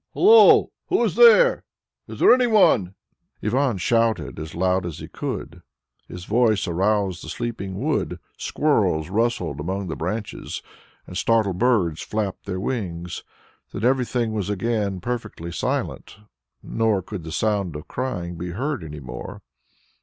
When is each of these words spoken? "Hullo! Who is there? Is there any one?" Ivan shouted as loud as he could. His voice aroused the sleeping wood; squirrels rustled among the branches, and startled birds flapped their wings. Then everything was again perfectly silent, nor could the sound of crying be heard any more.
"Hullo! 0.15 0.71
Who 0.87 1.03
is 1.03 1.15
there? 1.15 1.63
Is 2.07 2.19
there 2.19 2.33
any 2.33 2.47
one?" 2.47 2.95
Ivan 3.43 3.77
shouted 3.77 4.39
as 4.39 4.55
loud 4.55 4.83
as 4.83 4.97
he 4.97 5.07
could. 5.07 5.61
His 6.07 6.25
voice 6.25 6.67
aroused 6.67 7.23
the 7.23 7.29
sleeping 7.29 7.79
wood; 7.79 8.17
squirrels 8.35 9.11
rustled 9.11 9.59
among 9.59 9.89
the 9.89 9.95
branches, 9.95 10.63
and 11.05 11.15
startled 11.15 11.59
birds 11.59 12.01
flapped 12.01 12.47
their 12.47 12.59
wings. 12.59 13.23
Then 13.71 13.83
everything 13.83 14.33
was 14.33 14.49
again 14.49 15.01
perfectly 15.01 15.51
silent, 15.51 16.17
nor 16.63 17.03
could 17.03 17.23
the 17.23 17.31
sound 17.31 17.75
of 17.75 17.87
crying 17.87 18.37
be 18.39 18.49
heard 18.53 18.83
any 18.83 19.01
more. 19.01 19.43